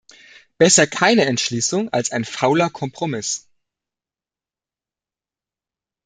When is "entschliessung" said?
1.27-1.89